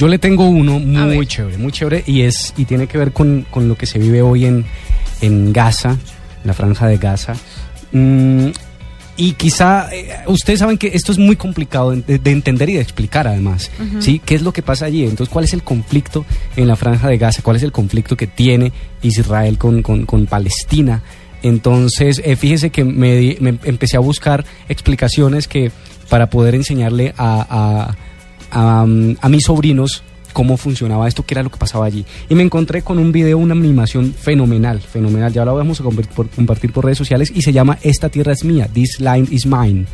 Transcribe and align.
Yo 0.00 0.08
le 0.08 0.18
tengo 0.18 0.48
uno 0.48 0.78
muy 0.78 1.26
chévere, 1.26 1.58
muy 1.58 1.72
chévere 1.72 2.02
y 2.06 2.22
es 2.22 2.54
y 2.56 2.64
tiene 2.64 2.86
que 2.86 2.96
ver 2.96 3.12
con, 3.12 3.44
con 3.50 3.68
lo 3.68 3.76
que 3.76 3.84
se 3.84 3.98
vive 3.98 4.22
hoy 4.22 4.46
en, 4.46 4.64
en 5.20 5.52
Gaza, 5.52 5.98
la 6.42 6.54
franja 6.54 6.86
de 6.86 6.96
Gaza. 6.96 7.34
Mm, 7.92 8.46
y 9.18 9.32
quizá 9.32 9.94
eh, 9.94 10.20
ustedes 10.26 10.60
saben 10.60 10.78
que 10.78 10.86
esto 10.94 11.12
es 11.12 11.18
muy 11.18 11.36
complicado 11.36 11.90
de, 11.94 12.18
de 12.18 12.30
entender 12.30 12.70
y 12.70 12.76
de 12.76 12.80
explicar 12.80 13.28
además, 13.28 13.70
¿sí? 13.98 14.22
¿Qué 14.24 14.36
es 14.36 14.40
lo 14.40 14.54
que 14.54 14.62
pasa 14.62 14.86
allí? 14.86 15.02
Entonces, 15.02 15.28
¿cuál 15.30 15.44
es 15.44 15.52
el 15.52 15.62
conflicto 15.62 16.24
en 16.56 16.66
la 16.66 16.76
franja 16.76 17.06
de 17.06 17.18
Gaza? 17.18 17.42
¿Cuál 17.42 17.56
es 17.56 17.62
el 17.62 17.70
conflicto 17.70 18.16
que 18.16 18.26
tiene 18.26 18.72
Israel 19.02 19.58
con, 19.58 19.82
con, 19.82 20.06
con 20.06 20.24
Palestina? 20.24 21.02
Entonces, 21.42 22.22
eh, 22.24 22.36
fíjese 22.36 22.70
que 22.70 22.84
me, 22.84 23.36
me 23.38 23.58
empecé 23.64 23.98
a 23.98 24.00
buscar 24.00 24.46
explicaciones 24.66 25.46
que 25.46 25.70
para 26.08 26.30
poder 26.30 26.54
enseñarle 26.54 27.12
a, 27.18 27.46
a, 27.50 27.96
a, 28.50 28.82
a 28.82 29.28
mis 29.28 29.44
sobrinos 29.44 30.02
cómo 30.32 30.56
funcionaba 30.56 31.08
esto, 31.08 31.24
qué 31.24 31.34
era 31.34 31.42
lo 31.42 31.50
que 31.50 31.58
pasaba 31.58 31.86
allí. 31.86 32.04
Y 32.28 32.34
me 32.34 32.42
encontré 32.42 32.82
con 32.82 32.98
un 32.98 33.12
video, 33.12 33.38
una 33.38 33.54
animación 33.54 34.14
fenomenal, 34.14 34.80
fenomenal. 34.80 35.32
Ya 35.32 35.44
lo 35.44 35.54
vamos 35.54 35.80
a 35.80 35.84
compartir 35.84 36.14
por, 36.14 36.28
compartir 36.28 36.72
por 36.72 36.84
redes 36.84 36.98
sociales 36.98 37.32
y 37.34 37.42
se 37.42 37.52
llama 37.52 37.78
Esta 37.82 38.08
tierra 38.08 38.32
es 38.32 38.44
mía, 38.44 38.68
This 38.72 39.00
Line 39.00 39.26
is 39.30 39.46
Mine. 39.46 39.86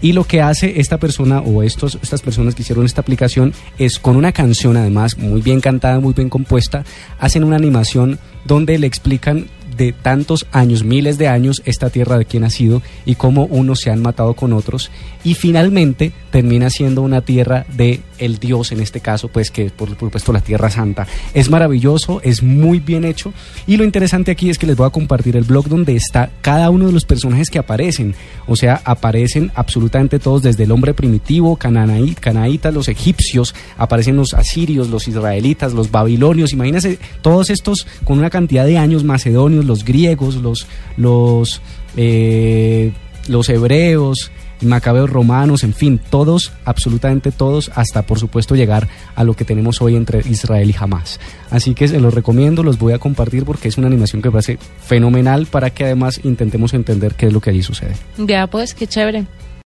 Y 0.00 0.12
lo 0.12 0.24
que 0.24 0.40
hace 0.40 0.80
esta 0.80 0.98
persona 0.98 1.40
o 1.40 1.62
estos, 1.62 1.98
estas 2.02 2.22
personas 2.22 2.54
que 2.54 2.62
hicieron 2.62 2.86
esta 2.86 3.00
aplicación 3.00 3.52
es 3.78 3.98
con 3.98 4.16
una 4.16 4.32
canción 4.32 4.76
además 4.76 5.18
muy 5.18 5.40
bien 5.40 5.60
cantada, 5.60 6.00
muy 6.00 6.14
bien 6.14 6.28
compuesta, 6.28 6.84
hacen 7.18 7.44
una 7.44 7.56
animación 7.56 8.18
donde 8.44 8.78
le 8.78 8.86
explican 8.86 9.46
de 9.76 9.92
tantos 9.92 10.46
años, 10.52 10.84
miles 10.84 11.16
de 11.16 11.28
años, 11.28 11.62
esta 11.64 11.88
tierra 11.88 12.18
de 12.18 12.26
quién 12.26 12.44
ha 12.44 12.50
sido 12.50 12.82
y 13.06 13.14
cómo 13.14 13.46
unos 13.46 13.80
se 13.80 13.90
han 13.90 14.02
matado 14.02 14.34
con 14.34 14.52
otros 14.52 14.90
y 15.24 15.34
finalmente 15.34 16.12
termina 16.30 16.70
siendo 16.70 17.02
una 17.02 17.20
tierra 17.20 17.66
de 17.76 18.00
el 18.18 18.38
Dios 18.38 18.72
en 18.72 18.80
este 18.80 19.00
caso, 19.00 19.28
pues 19.28 19.50
que 19.50 19.70
por, 19.70 19.88
supuesto 19.90 20.32
la 20.32 20.40
Tierra 20.40 20.70
Santa. 20.70 21.06
Es 21.34 21.50
maravilloso, 21.50 22.20
es 22.22 22.42
muy 22.42 22.80
bien 22.80 23.04
hecho 23.04 23.32
y 23.66 23.76
lo 23.76 23.84
interesante 23.84 24.30
aquí 24.30 24.50
es 24.50 24.58
que 24.58 24.66
les 24.66 24.76
voy 24.76 24.86
a 24.86 24.90
compartir 24.90 25.36
el 25.36 25.44
blog 25.44 25.68
donde 25.68 25.96
está 25.96 26.30
cada 26.40 26.70
uno 26.70 26.86
de 26.86 26.92
los 26.92 27.04
personajes 27.04 27.50
que 27.50 27.58
aparecen, 27.58 28.14
o 28.46 28.56
sea, 28.56 28.80
aparecen 28.84 29.50
absolutamente 29.54 30.18
todos 30.18 30.42
desde 30.42 30.64
el 30.64 30.72
hombre 30.72 30.94
primitivo, 30.94 31.56
canaí, 31.56 32.14
canaítas, 32.14 32.72
los 32.72 32.88
egipcios, 32.88 33.54
aparecen 33.76 34.16
los 34.16 34.34
asirios, 34.34 34.88
los 34.88 35.08
israelitas, 35.08 35.72
los 35.72 35.90
babilonios, 35.90 36.52
imagínense 36.52 36.98
todos 37.22 37.50
estos 37.50 37.86
con 38.04 38.18
una 38.18 38.30
cantidad 38.30 38.66
de 38.66 38.78
años 38.78 39.04
macedonios, 39.04 39.64
los 39.64 39.84
griegos, 39.84 40.36
los 40.36 40.66
los 40.96 41.60
eh, 41.96 42.92
los 43.28 43.48
hebreos, 43.48 44.30
macabeos 44.62 45.10
romanos, 45.10 45.64
en 45.64 45.74
fin, 45.74 46.00
todos, 46.10 46.52
absolutamente 46.64 47.32
todos, 47.32 47.70
hasta 47.74 48.02
por 48.02 48.18
supuesto 48.18 48.54
llegar 48.54 48.88
a 49.14 49.24
lo 49.24 49.34
que 49.34 49.44
tenemos 49.44 49.80
hoy 49.82 49.96
entre 49.96 50.20
Israel 50.28 50.70
y 50.70 50.76
Hamas. 50.78 51.20
Así 51.50 51.74
que 51.74 51.88
se 51.88 52.00
los 52.00 52.14
recomiendo, 52.14 52.62
los 52.62 52.78
voy 52.78 52.92
a 52.92 52.98
compartir 52.98 53.44
porque 53.44 53.68
es 53.68 53.78
una 53.78 53.86
animación 53.86 54.22
que 54.22 54.28
me 54.28 54.32
parece 54.32 54.58
fenomenal 54.82 55.46
para 55.46 55.70
que 55.70 55.84
además 55.84 56.20
intentemos 56.24 56.74
entender 56.74 57.14
qué 57.14 57.26
es 57.26 57.32
lo 57.32 57.40
que 57.40 57.50
allí 57.50 57.62
sucede. 57.62 57.94
Ya, 58.18 58.46
pues, 58.46 58.74
qué 58.74 58.86
chévere. 58.86 59.26